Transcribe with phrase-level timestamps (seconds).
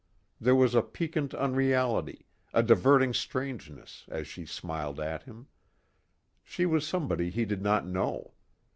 [0.39, 5.45] There was a piquant unreality, a diverting strangeness, as she smiled at him.
[6.43, 8.33] She was somebody he did not know.